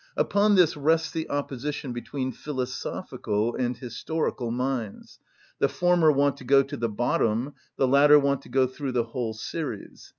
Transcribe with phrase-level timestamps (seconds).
[0.17, 5.19] Upon this rests the opposition between philosophical and historical minds;
[5.59, 9.03] the former want to go to the bottom, the latter want to go through the
[9.03, 10.09] whole series.